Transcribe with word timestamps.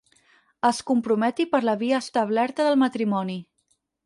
Es 0.69 0.79
comprometi 0.87 1.47
per 1.51 1.61
la 1.69 1.75
via 1.83 2.01
establerta 2.05 2.67
del 2.71 2.81
matrimoni. 2.87 3.39